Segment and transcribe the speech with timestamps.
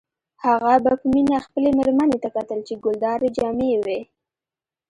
[0.45, 3.99] هغه به په مینه خپلې میرمنې ته کتل چې ګلدارې جامې یې وې